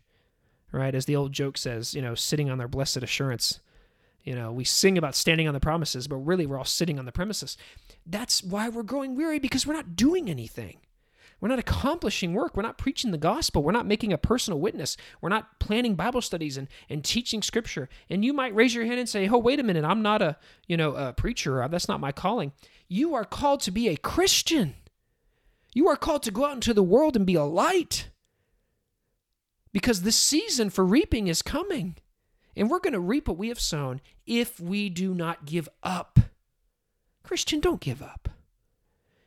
right? 0.70 0.94
As 0.94 1.06
the 1.06 1.16
old 1.16 1.32
joke 1.32 1.58
says, 1.58 1.94
you 1.94 2.02
know, 2.02 2.14
sitting 2.14 2.50
on 2.50 2.58
their 2.58 2.68
blessed 2.68 2.98
assurance. 2.98 3.60
You 4.22 4.34
know, 4.34 4.52
we 4.52 4.64
sing 4.64 4.96
about 4.96 5.14
standing 5.14 5.48
on 5.48 5.54
the 5.54 5.60
promises, 5.60 6.08
but 6.08 6.16
really 6.16 6.46
we're 6.46 6.58
all 6.58 6.64
sitting 6.64 6.98
on 6.98 7.04
the 7.04 7.12
premises. 7.12 7.56
That's 8.06 8.42
why 8.42 8.68
we're 8.68 8.82
growing 8.82 9.16
weary 9.16 9.38
because 9.38 9.66
we're 9.66 9.74
not 9.74 9.96
doing 9.96 10.30
anything. 10.30 10.78
We're 11.40 11.48
not 11.48 11.58
accomplishing 11.58 12.32
work. 12.32 12.56
We're 12.56 12.62
not 12.62 12.78
preaching 12.78 13.10
the 13.10 13.18
gospel. 13.18 13.62
We're 13.62 13.72
not 13.72 13.86
making 13.86 14.12
a 14.12 14.18
personal 14.18 14.60
witness. 14.60 14.96
We're 15.20 15.28
not 15.28 15.58
planning 15.58 15.94
Bible 15.94 16.22
studies 16.22 16.56
and, 16.56 16.68
and 16.88 17.04
teaching 17.04 17.42
scripture. 17.42 17.88
And 18.08 18.24
you 18.24 18.32
might 18.32 18.54
raise 18.54 18.74
your 18.74 18.86
hand 18.86 18.98
and 18.98 19.08
say, 19.08 19.28
Oh, 19.28 19.38
wait 19.38 19.60
a 19.60 19.64
minute, 19.64 19.84
I'm 19.84 20.02
not 20.02 20.22
a 20.22 20.36
you 20.66 20.76
know 20.76 20.94
a 20.94 21.12
preacher. 21.12 21.62
Uh, 21.62 21.68
that's 21.68 21.88
not 21.88 22.00
my 22.00 22.12
calling. 22.12 22.52
You 22.88 23.14
are 23.14 23.24
called 23.24 23.60
to 23.62 23.70
be 23.70 23.88
a 23.88 23.96
Christian. 23.96 24.74
You 25.74 25.88
are 25.88 25.96
called 25.96 26.22
to 26.22 26.30
go 26.30 26.46
out 26.46 26.54
into 26.54 26.72
the 26.72 26.82
world 26.82 27.16
and 27.16 27.26
be 27.26 27.34
a 27.34 27.44
light. 27.44 28.10
Because 29.72 30.02
the 30.02 30.12
season 30.12 30.70
for 30.70 30.84
reaping 30.84 31.26
is 31.26 31.42
coming. 31.42 31.96
And 32.56 32.70
we're 32.70 32.78
going 32.78 32.92
to 32.92 33.00
reap 33.00 33.26
what 33.26 33.36
we 33.36 33.48
have 33.48 33.58
sown 33.58 34.00
if 34.26 34.60
we 34.60 34.88
do 34.88 35.12
not 35.12 35.44
give 35.44 35.68
up. 35.82 36.20
Christian, 37.24 37.58
don't 37.58 37.80
give 37.80 38.00
up. 38.00 38.28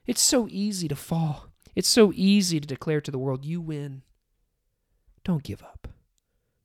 It's 0.05 0.21
so 0.21 0.47
easy 0.49 0.87
to 0.87 0.95
fall. 0.95 1.46
It's 1.77 1.87
so 1.87 2.11
easy 2.15 2.59
to 2.59 2.65
declare 2.65 3.01
to 3.01 3.11
the 3.11 3.19
world, 3.19 3.45
you 3.45 3.61
win. 3.61 4.01
Don't 5.23 5.43
give 5.43 5.61
up. 5.61 5.87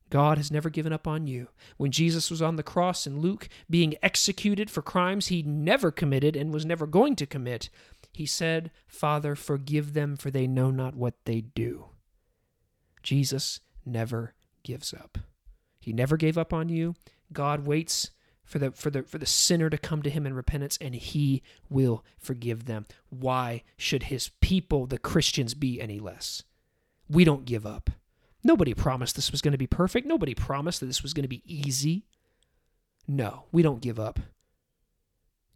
God 0.09 0.39
has 0.39 0.51
never 0.51 0.71
given 0.71 0.91
up 0.91 1.07
on 1.07 1.27
you. 1.27 1.49
When 1.77 1.91
Jesus 1.91 2.31
was 2.31 2.41
on 2.41 2.57
the 2.57 2.63
cross 2.63 3.07
in 3.07 3.21
Luke, 3.21 3.51
being 3.69 3.95
executed 4.03 4.71
for 4.71 4.81
crimes 4.81 5.27
he 5.27 5.43
never 5.43 5.91
committed 5.91 6.35
and 6.35 6.51
was 6.51 6.65
never 6.65 6.87
going 6.87 7.15
to 7.17 7.27
commit, 7.27 7.69
he 8.15 8.25
said, 8.25 8.71
Father, 8.87 9.37
forgive 9.37 9.93
them, 9.93 10.17
for 10.17 10.31
they 10.31 10.47
know 10.47 10.71
not 10.71 10.97
what 10.97 11.23
they 11.27 11.43
do. 11.43 11.91
Jesus 13.03 13.61
never 13.85 14.33
gives 14.63 14.95
up. 14.95 15.19
He 15.79 15.93
never 15.93 16.17
gave 16.17 16.39
up 16.39 16.55
on 16.55 16.71
you. 16.71 16.95
God 17.35 17.67
waits 17.67 18.13
for 18.53 18.59
the 18.59 18.71
for 18.71 18.91
the 18.91 19.03
for 19.03 19.17
the 19.17 19.25
sinner 19.25 19.71
to 19.71 19.79
come 19.79 20.03
to 20.03 20.11
him 20.11 20.27
in 20.27 20.35
repentance 20.35 20.77
and 20.79 20.95
he 20.95 21.43
will 21.71 22.05
forgive 22.19 22.67
them. 22.67 22.85
Why 23.09 23.63
should 23.79 24.05
his 24.05 24.29
people, 24.43 24.85
the 24.87 24.99
Christians, 24.99 25.55
be 25.55 25.81
any 25.81 25.99
less? 25.99 26.43
We 27.09 27.25
don't 27.25 27.47
give 27.47 27.65
up. 27.65 27.89
Nobody 28.45 28.75
promised 28.75 29.17
this 29.17 29.33
was 29.33 29.41
going 29.41 29.53
to 29.53 29.59
be 29.59 29.67
perfect. 29.67 30.07
Nobody 30.07 30.35
promised 30.35 30.81
that 30.81 30.87
this 30.87 31.03
was 31.03 31.15
going 31.15 31.23
to 31.23 31.29
be 31.29 31.43
easy. 31.47 32.05
No, 33.09 33.45
we 33.53 33.63
don't 33.63 33.81
give 33.81 33.99
up. 33.99 34.21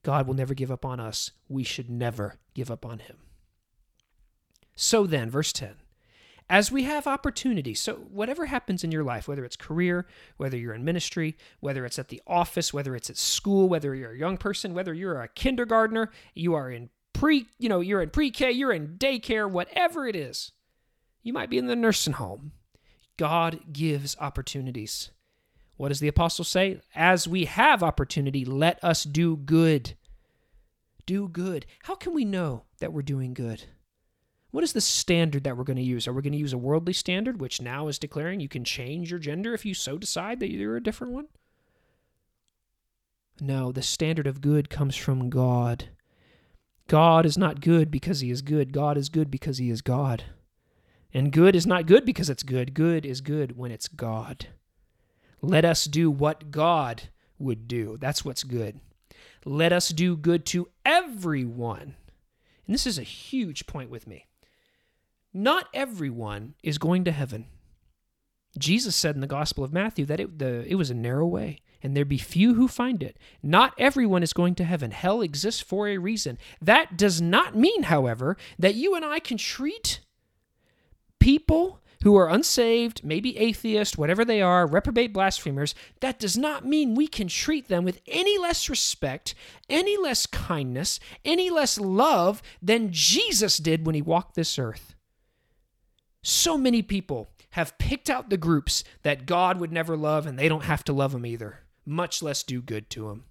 God 0.02 0.26
will 0.26 0.34
never 0.34 0.54
give 0.54 0.70
up 0.70 0.86
on 0.86 0.98
us. 0.98 1.32
We 1.48 1.64
should 1.64 1.90
never 1.90 2.36
give 2.54 2.70
up 2.70 2.86
on 2.86 3.00
him. 3.00 3.18
So 4.74 5.06
then, 5.06 5.28
verse 5.28 5.52
10 5.52 5.74
as 6.48 6.70
we 6.70 6.84
have 6.84 7.06
opportunity. 7.06 7.74
So, 7.74 7.94
whatever 7.94 8.46
happens 8.46 8.84
in 8.84 8.92
your 8.92 9.04
life, 9.04 9.26
whether 9.26 9.44
it's 9.44 9.56
career, 9.56 10.06
whether 10.36 10.56
you're 10.56 10.74
in 10.74 10.84
ministry, 10.84 11.36
whether 11.60 11.84
it's 11.84 11.98
at 11.98 12.08
the 12.08 12.22
office, 12.26 12.72
whether 12.72 12.94
it's 12.94 13.10
at 13.10 13.16
school, 13.16 13.68
whether 13.68 13.94
you're 13.94 14.12
a 14.12 14.18
young 14.18 14.36
person, 14.36 14.74
whether 14.74 14.94
you're 14.94 15.20
a 15.20 15.28
kindergartner, 15.28 16.10
you 16.34 16.54
are 16.54 16.70
in 16.70 16.90
pre, 17.12 17.46
you 17.58 17.68
know, 17.68 17.80
you're 17.80 18.02
in 18.02 18.10
pre-K, 18.10 18.52
you're 18.52 18.72
in 18.72 18.96
daycare, 18.98 19.50
whatever 19.50 20.06
it 20.06 20.14
is. 20.14 20.52
You 21.22 21.32
might 21.32 21.50
be 21.50 21.58
in 21.58 21.66
the 21.66 21.74
nursing 21.74 22.14
home. 22.14 22.52
God 23.16 23.72
gives 23.72 24.16
opportunities. 24.20 25.10
What 25.76 25.88
does 25.88 26.00
the 26.00 26.08
apostle 26.08 26.44
say? 26.44 26.80
As 26.94 27.26
we 27.26 27.46
have 27.46 27.82
opportunity, 27.82 28.44
let 28.44 28.82
us 28.82 29.04
do 29.04 29.36
good. 29.36 29.96
Do 31.04 31.28
good. 31.28 31.66
How 31.82 31.94
can 31.94 32.14
we 32.14 32.24
know 32.24 32.64
that 32.78 32.92
we're 32.92 33.02
doing 33.02 33.34
good? 33.34 33.64
What 34.56 34.64
is 34.64 34.72
the 34.72 34.80
standard 34.80 35.44
that 35.44 35.54
we're 35.54 35.64
going 35.64 35.76
to 35.76 35.82
use? 35.82 36.08
Are 36.08 36.14
we 36.14 36.22
going 36.22 36.32
to 36.32 36.38
use 36.38 36.54
a 36.54 36.58
worldly 36.58 36.94
standard, 36.94 37.42
which 37.42 37.60
now 37.60 37.88
is 37.88 37.98
declaring 37.98 38.40
you 38.40 38.48
can 38.48 38.64
change 38.64 39.10
your 39.10 39.20
gender 39.20 39.52
if 39.52 39.66
you 39.66 39.74
so 39.74 39.98
decide 39.98 40.40
that 40.40 40.50
you're 40.50 40.78
a 40.78 40.82
different 40.82 41.12
one? 41.12 41.26
No, 43.38 43.70
the 43.70 43.82
standard 43.82 44.26
of 44.26 44.40
good 44.40 44.70
comes 44.70 44.96
from 44.96 45.28
God. 45.28 45.90
God 46.88 47.26
is 47.26 47.36
not 47.36 47.60
good 47.60 47.90
because 47.90 48.20
he 48.20 48.30
is 48.30 48.40
good. 48.40 48.72
God 48.72 48.96
is 48.96 49.10
good 49.10 49.30
because 49.30 49.58
he 49.58 49.68
is 49.68 49.82
God. 49.82 50.24
And 51.12 51.32
good 51.32 51.54
is 51.54 51.66
not 51.66 51.84
good 51.84 52.06
because 52.06 52.30
it's 52.30 52.42
good. 52.42 52.72
Good 52.72 53.04
is 53.04 53.20
good 53.20 53.58
when 53.58 53.70
it's 53.70 53.88
God. 53.88 54.46
Let 55.42 55.66
us 55.66 55.84
do 55.84 56.10
what 56.10 56.50
God 56.50 57.10
would 57.38 57.68
do. 57.68 57.98
That's 58.00 58.24
what's 58.24 58.42
good. 58.42 58.80
Let 59.44 59.74
us 59.74 59.90
do 59.90 60.16
good 60.16 60.46
to 60.46 60.70
everyone. 60.82 61.96
And 62.66 62.72
this 62.72 62.86
is 62.86 62.98
a 62.98 63.02
huge 63.02 63.66
point 63.66 63.90
with 63.90 64.06
me. 64.06 64.24
Not 65.36 65.68
everyone 65.74 66.54
is 66.62 66.78
going 66.78 67.04
to 67.04 67.12
heaven. 67.12 67.44
Jesus 68.56 68.96
said 68.96 69.16
in 69.16 69.20
the 69.20 69.26
Gospel 69.26 69.64
of 69.64 69.72
Matthew 69.72 70.06
that 70.06 70.18
it, 70.18 70.38
the, 70.38 70.64
it 70.66 70.76
was 70.76 70.88
a 70.88 70.94
narrow 70.94 71.26
way, 71.26 71.60
and 71.82 71.94
there 71.94 72.06
be 72.06 72.16
few 72.16 72.54
who 72.54 72.66
find 72.66 73.02
it. 73.02 73.18
Not 73.42 73.74
everyone 73.76 74.22
is 74.22 74.32
going 74.32 74.54
to 74.54 74.64
heaven. 74.64 74.92
Hell 74.92 75.20
exists 75.20 75.60
for 75.60 75.88
a 75.88 75.98
reason. 75.98 76.38
That 76.62 76.96
does 76.96 77.20
not 77.20 77.54
mean, 77.54 77.82
however, 77.82 78.38
that 78.58 78.76
you 78.76 78.94
and 78.94 79.04
I 79.04 79.18
can 79.18 79.36
treat 79.36 80.00
people 81.20 81.82
who 82.02 82.16
are 82.16 82.30
unsaved, 82.30 83.04
maybe 83.04 83.36
atheist, 83.36 83.98
whatever 83.98 84.24
they 84.24 84.40
are, 84.40 84.66
reprobate 84.66 85.12
blasphemers, 85.12 85.74
that 86.00 86.18
does 86.18 86.38
not 86.38 86.64
mean 86.64 86.94
we 86.94 87.06
can 87.06 87.28
treat 87.28 87.68
them 87.68 87.84
with 87.84 88.00
any 88.06 88.38
less 88.38 88.70
respect, 88.70 89.34
any 89.68 89.98
less 89.98 90.24
kindness, 90.24 90.98
any 91.26 91.50
less 91.50 91.78
love 91.78 92.40
than 92.62 92.90
Jesus 92.90 93.58
did 93.58 93.84
when 93.84 93.94
he 93.94 94.00
walked 94.00 94.34
this 94.34 94.58
earth. 94.58 94.95
So 96.28 96.58
many 96.58 96.82
people 96.82 97.28
have 97.50 97.78
picked 97.78 98.10
out 98.10 98.30
the 98.30 98.36
groups 98.36 98.82
that 99.04 99.26
God 99.26 99.60
would 99.60 99.70
never 99.70 99.96
love 99.96 100.26
and 100.26 100.36
they 100.36 100.48
don't 100.48 100.64
have 100.64 100.82
to 100.86 100.92
love 100.92 101.12
them 101.12 101.24
either, 101.24 101.60
much 101.84 102.20
less 102.20 102.42
do 102.42 102.60
good 102.60 102.90
to 102.90 103.06
them. 103.06 103.26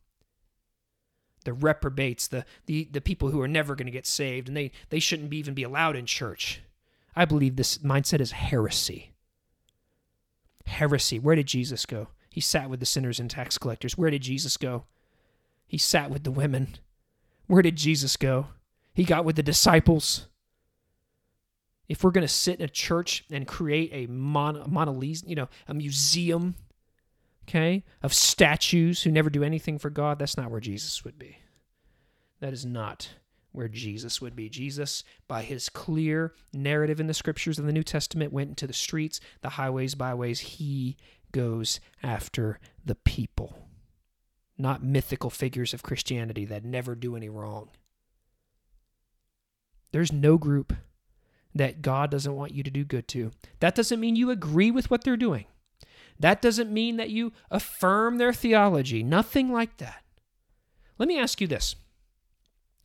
The 1.43 1.51
reprobates, 1.51 2.25
the, 2.25 2.45
the, 2.67 2.87
the 2.89 3.01
people 3.01 3.31
who 3.31 3.41
are 3.41 3.49
never 3.49 3.75
going 3.75 3.87
to 3.87 3.91
get 3.91 4.07
saved, 4.07 4.47
and 4.47 4.55
they, 4.55 4.71
they 4.91 5.01
shouldn't 5.01 5.29
be, 5.29 5.35
even 5.35 5.53
be 5.53 5.63
allowed 5.63 5.97
in 5.97 6.05
church. 6.05 6.61
I 7.17 7.25
believe 7.25 7.57
this 7.57 7.79
mindset 7.79 8.21
is 8.21 8.31
heresy. 8.31 9.11
Heresy. 10.65 11.19
Where 11.19 11.35
did 11.35 11.47
Jesus 11.47 11.85
go? 11.85 12.07
He 12.29 12.39
sat 12.39 12.69
with 12.69 12.79
the 12.79 12.85
sinners 12.85 13.19
and 13.19 13.29
tax 13.29 13.57
collectors. 13.57 13.97
Where 13.97 14.09
did 14.09 14.21
Jesus 14.21 14.55
go? 14.55 14.85
He 15.67 15.77
sat 15.77 16.09
with 16.09 16.23
the 16.23 16.31
women. 16.31 16.77
Where 17.47 17.61
did 17.61 17.75
Jesus 17.75 18.15
go? 18.15 18.47
He 18.93 19.03
got 19.03 19.25
with 19.25 19.35
the 19.35 19.43
disciples 19.43 20.27
if 21.87 22.03
we're 22.03 22.11
going 22.11 22.27
to 22.27 22.27
sit 22.27 22.59
in 22.59 22.65
a 22.65 22.69
church 22.69 23.25
and 23.31 23.47
create 23.47 23.91
a 23.93 24.11
mon- 24.11 24.89
you 25.25 25.35
know, 25.35 25.49
a 25.67 25.73
museum, 25.73 26.55
okay, 27.47 27.83
of 28.01 28.13
statues 28.13 29.03
who 29.03 29.11
never 29.11 29.29
do 29.29 29.43
anything 29.43 29.77
for 29.77 29.89
God, 29.89 30.19
that's 30.19 30.37
not 30.37 30.51
where 30.51 30.59
Jesus 30.59 31.03
would 31.03 31.19
be. 31.19 31.37
That 32.39 32.53
is 32.53 32.65
not 32.65 33.09
where 33.51 33.67
Jesus 33.69 34.21
would 34.21 34.35
be. 34.35 34.49
Jesus, 34.49 35.03
by 35.27 35.43
his 35.43 35.69
clear 35.69 36.33
narrative 36.53 36.99
in 36.99 37.07
the 37.07 37.13
scriptures 37.13 37.57
of 37.57 37.65
the 37.65 37.71
New 37.71 37.83
Testament, 37.83 38.33
went 38.33 38.49
into 38.49 38.67
the 38.67 38.73
streets, 38.73 39.19
the 39.41 39.51
highways, 39.51 39.95
byways. 39.95 40.39
He 40.41 40.97
goes 41.31 41.79
after 42.03 42.59
the 42.83 42.95
people, 42.95 43.67
not 44.57 44.83
mythical 44.83 45.29
figures 45.29 45.73
of 45.73 45.83
Christianity 45.83 46.45
that 46.45 46.65
never 46.65 46.95
do 46.95 47.15
any 47.15 47.29
wrong. 47.29 47.69
There's 49.91 50.11
no 50.11 50.37
group 50.37 50.73
that 51.55 51.81
God 51.81 52.11
doesn't 52.11 52.35
want 52.35 52.53
you 52.53 52.61
to 52.61 52.69
do 52.69 52.83
good 52.83 53.07
to. 53.09 53.31
That 53.61 53.73
doesn't 53.73 53.99
mean 53.99 54.15
you 54.15 54.29
agree 54.29 54.69
with 54.69 54.91
what 54.91 55.03
they're 55.03 55.17
doing. 55.17 55.45
That 56.19 56.41
doesn't 56.41 56.71
mean 56.71 56.97
that 56.97 57.09
you 57.09 57.33
affirm 57.49 58.17
their 58.17 58.33
theology. 58.33 59.01
Nothing 59.01 59.51
like 59.51 59.77
that. 59.77 60.03
Let 60.97 61.07
me 61.07 61.17
ask 61.17 61.41
you 61.41 61.47
this. 61.47 61.75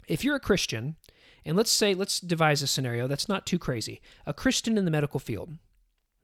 If 0.09 0.25
you're 0.25 0.37
a 0.37 0.41
Christian, 0.41 0.97
and 1.45 1.57
let's 1.57 1.71
say, 1.71 1.95
let's 1.95 2.21
devise 2.21 2.63
a 2.63 2.67
scenario 2.67 3.07
that's 3.07 3.29
not 3.29 3.47
too 3.47 3.59
crazy. 3.59 4.01
A 4.27 4.35
Christian 4.35 4.77
in 4.79 4.85
the 4.85 4.91
medical 4.91 5.21
field, 5.21 5.51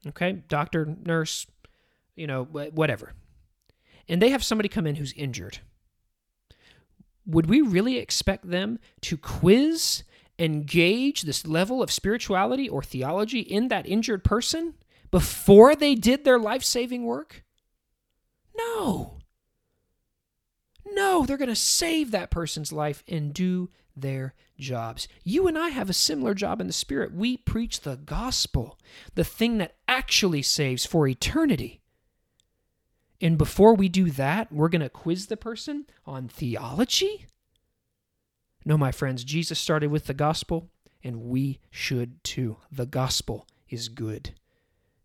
okay, 0.08 0.42
doctor, 0.48 0.96
nurse, 1.04 1.46
you 2.16 2.26
know, 2.26 2.44
whatever, 2.44 3.12
and 4.08 4.20
they 4.20 4.30
have 4.30 4.44
somebody 4.44 4.68
come 4.68 4.86
in 4.86 4.96
who's 4.96 5.12
injured. 5.12 5.58
Would 7.26 7.48
we 7.48 7.60
really 7.60 7.98
expect 7.98 8.50
them 8.50 8.78
to 9.02 9.16
quiz 9.16 10.04
engage 10.38 11.22
this 11.22 11.46
level 11.46 11.82
of 11.82 11.90
spirituality 11.90 12.68
or 12.68 12.82
theology 12.82 13.40
in 13.40 13.68
that 13.68 13.86
injured 13.86 14.24
person 14.24 14.74
before 15.10 15.74
they 15.74 15.94
did 15.94 16.24
their 16.24 16.38
life 16.38 16.62
saving 16.62 17.04
work? 17.04 17.44
No. 18.56 19.18
No, 20.84 21.24
they're 21.24 21.36
going 21.36 21.48
to 21.48 21.56
save 21.56 22.10
that 22.10 22.30
person's 22.30 22.72
life 22.72 23.02
and 23.08 23.34
do 23.34 23.70
their 23.96 24.34
jobs. 24.58 25.08
You 25.24 25.46
and 25.48 25.58
I 25.58 25.70
have 25.70 25.90
a 25.90 25.94
similar 25.94 26.34
job 26.34 26.60
in 26.60 26.66
the 26.66 26.72
Spirit. 26.72 27.14
We 27.14 27.36
preach 27.38 27.80
the 27.80 27.96
gospel, 27.96 28.78
the 29.14 29.24
thing 29.24 29.58
that 29.58 29.76
actually 29.88 30.42
saves 30.42 30.86
for 30.86 31.08
eternity. 31.08 31.80
And 33.20 33.38
before 33.38 33.74
we 33.74 33.88
do 33.88 34.10
that, 34.12 34.52
we're 34.52 34.68
going 34.68 34.82
to 34.82 34.90
quiz 34.90 35.26
the 35.26 35.36
person 35.36 35.86
on 36.04 36.28
theology? 36.28 37.26
No, 38.66 38.76
my 38.76 38.90
friends, 38.90 39.22
Jesus 39.22 39.60
started 39.60 39.92
with 39.92 40.06
the 40.06 40.12
gospel, 40.12 40.68
and 41.04 41.22
we 41.22 41.60
should 41.70 42.22
too. 42.24 42.56
The 42.70 42.84
gospel 42.84 43.46
is 43.68 43.88
good. 43.88 44.34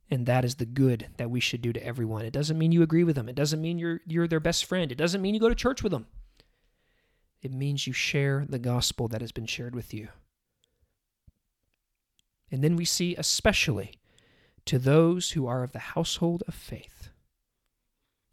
And 0.09 0.25
that 0.25 0.43
is 0.43 0.55
the 0.55 0.65
good 0.65 1.09
that 1.17 1.29
we 1.29 1.39
should 1.39 1.61
do 1.61 1.71
to 1.71 1.85
everyone. 1.85 2.25
It 2.25 2.33
doesn't 2.33 2.57
mean 2.57 2.71
you 2.71 2.81
agree 2.81 3.03
with 3.03 3.15
them. 3.15 3.29
It 3.29 3.35
doesn't 3.35 3.61
mean 3.61 3.77
you're 3.77 4.01
you're 4.07 4.27
their 4.27 4.39
best 4.39 4.65
friend. 4.65 4.91
It 4.91 4.97
doesn't 4.97 5.21
mean 5.21 5.35
you 5.35 5.39
go 5.39 5.47
to 5.47 5.55
church 5.55 5.83
with 5.83 5.91
them. 5.91 6.07
It 7.43 7.53
means 7.53 7.85
you 7.85 7.93
share 7.93 8.45
the 8.49 8.59
gospel 8.59 9.07
that 9.09 9.21
has 9.21 9.31
been 9.31 9.45
shared 9.45 9.75
with 9.75 9.93
you. 9.93 10.09
And 12.49 12.63
then 12.63 12.75
we 12.75 12.83
see 12.83 13.15
especially 13.15 13.93
to 14.65 14.79
those 14.79 15.31
who 15.31 15.45
are 15.45 15.63
of 15.63 15.71
the 15.71 15.79
household 15.79 16.43
of 16.47 16.55
faith. 16.55 17.09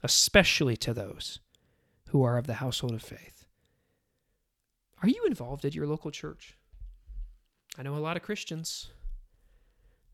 Especially 0.02 0.76
to 0.78 0.94
those 0.94 1.38
who 2.08 2.23
are 2.23 2.38
of 2.38 2.47
the 2.47 2.54
household 2.54 2.94
of 2.94 3.02
faith. 3.02 3.38
Are 5.02 5.09
you 5.09 5.25
involved 5.26 5.64
at 5.64 5.75
your 5.75 5.87
local 5.87 6.11
church? 6.11 6.57
I 7.78 7.83
know 7.83 7.95
a 7.95 7.99
lot 7.99 8.17
of 8.17 8.23
Christians. 8.23 8.90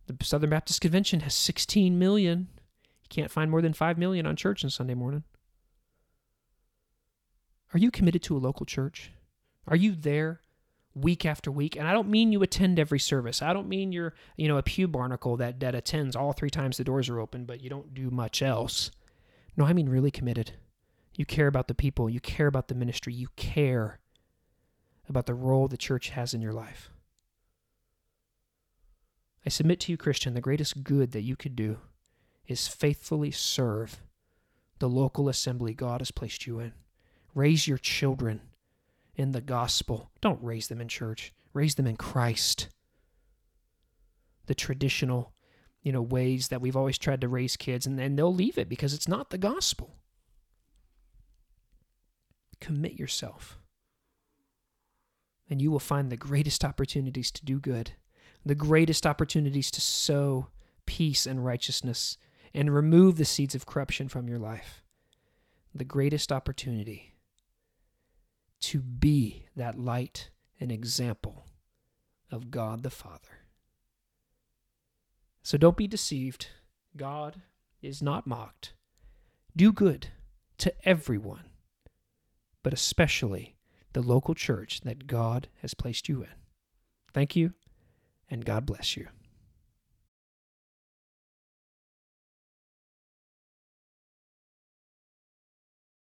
The 0.06 0.16
Southern 0.22 0.50
Baptist 0.50 0.80
Convention 0.80 1.20
has 1.20 1.34
16 1.34 1.98
million. 1.98 2.48
You 3.02 3.08
can't 3.08 3.30
find 3.30 3.50
more 3.50 3.62
than 3.62 3.72
5 3.72 3.96
million 3.96 4.26
on 4.26 4.36
church 4.36 4.62
on 4.62 4.70
Sunday 4.70 4.94
morning. 4.94 5.24
Are 7.72 7.78
you 7.78 7.90
committed 7.90 8.22
to 8.24 8.36
a 8.36 8.38
local 8.38 8.66
church? 8.66 9.10
Are 9.66 9.76
you 9.76 9.94
there 9.94 10.40
week 10.94 11.24
after 11.24 11.50
week? 11.50 11.76
And 11.76 11.88
I 11.88 11.92
don't 11.92 12.10
mean 12.10 12.30
you 12.30 12.42
attend 12.42 12.78
every 12.78 13.00
service. 13.00 13.40
I 13.40 13.54
don't 13.54 13.68
mean 13.68 13.92
you're, 13.92 14.14
you 14.36 14.46
know, 14.46 14.58
a 14.58 14.62
pew 14.62 14.86
barnacle 14.86 15.38
that, 15.38 15.60
that 15.60 15.74
attends 15.74 16.14
all 16.14 16.32
three 16.32 16.50
times 16.50 16.76
the 16.76 16.84
doors 16.84 17.08
are 17.08 17.18
open, 17.18 17.46
but 17.46 17.62
you 17.62 17.70
don't 17.70 17.94
do 17.94 18.10
much 18.10 18.42
else. 18.42 18.90
No, 19.56 19.64
I 19.64 19.72
mean 19.72 19.88
really 19.88 20.10
committed. 20.10 20.52
You 21.16 21.24
care 21.24 21.46
about 21.46 21.68
the 21.68 21.74
people. 21.74 22.10
You 22.10 22.20
care 22.20 22.46
about 22.46 22.68
the 22.68 22.74
ministry. 22.74 23.14
You 23.14 23.28
care 23.36 24.00
about 25.08 25.26
the 25.26 25.34
role 25.34 25.68
the 25.68 25.76
church 25.76 26.10
has 26.10 26.34
in 26.34 26.40
your 26.40 26.52
life. 26.52 26.90
I 29.46 29.50
submit 29.50 29.80
to 29.80 29.92
you, 29.92 29.98
Christian, 29.98 30.34
the 30.34 30.40
greatest 30.40 30.84
good 30.84 31.12
that 31.12 31.22
you 31.22 31.36
could 31.36 31.54
do 31.54 31.78
is 32.46 32.68
faithfully 32.68 33.30
serve 33.30 34.00
the 34.78 34.88
local 34.88 35.28
assembly 35.28 35.74
God 35.74 36.00
has 36.00 36.10
placed 36.10 36.46
you 36.46 36.58
in. 36.60 36.72
Raise 37.34 37.68
your 37.68 37.78
children 37.78 38.40
in 39.14 39.32
the 39.32 39.40
gospel. 39.40 40.10
Don't 40.20 40.42
raise 40.42 40.68
them 40.68 40.80
in 40.80 40.88
church, 40.88 41.32
raise 41.52 41.74
them 41.74 41.86
in 41.86 41.96
Christ. 41.96 42.68
The 44.46 44.54
traditional 44.54 45.34
you 45.84 45.92
know, 45.92 46.02
ways 46.02 46.48
that 46.48 46.62
we've 46.62 46.76
always 46.76 46.98
tried 46.98 47.20
to 47.20 47.28
raise 47.28 47.56
kids, 47.56 47.86
and 47.86 47.98
then 47.98 48.16
they'll 48.16 48.34
leave 48.34 48.56
it 48.56 48.70
because 48.70 48.94
it's 48.94 49.06
not 49.06 49.28
the 49.28 49.38
gospel. 49.38 49.96
Commit 52.58 52.94
yourself, 52.94 53.58
and 55.48 55.60
you 55.60 55.70
will 55.70 55.80
find 55.80 56.10
the 56.10 56.16
greatest 56.16 56.64
opportunities 56.64 57.30
to 57.32 57.44
do 57.44 57.60
good, 57.60 57.92
the 58.44 58.54
greatest 58.54 59.06
opportunities 59.06 59.70
to 59.70 59.80
sow 59.80 60.48
peace 60.86 61.26
and 61.26 61.44
righteousness, 61.44 62.16
and 62.52 62.74
remove 62.74 63.16
the 63.16 63.24
seeds 63.24 63.54
of 63.54 63.66
corruption 63.66 64.08
from 64.08 64.28
your 64.28 64.38
life. 64.38 64.82
The 65.74 65.84
greatest 65.84 66.30
opportunity 66.30 67.14
to 68.60 68.80
be 68.80 69.46
that 69.56 69.78
light 69.78 70.30
and 70.60 70.70
example 70.70 71.46
of 72.30 72.50
God 72.50 72.82
the 72.82 72.90
Father. 72.90 73.44
So 75.42 75.58
don't 75.58 75.76
be 75.76 75.86
deceived. 75.86 76.48
God 76.96 77.42
is 77.82 78.00
not 78.00 78.26
mocked. 78.26 78.72
Do 79.56 79.72
good 79.72 80.08
to 80.58 80.72
everyone, 80.88 81.50
but 82.62 82.72
especially 82.72 83.56
the 83.94 84.02
local 84.02 84.34
church 84.34 84.82
that 84.82 85.06
God 85.06 85.48
has 85.62 85.72
placed 85.72 86.08
you 86.08 86.22
in. 86.22 86.28
Thank 87.12 87.34
you, 87.34 87.54
and 88.28 88.44
God 88.44 88.66
bless 88.66 88.96
you. 88.96 89.08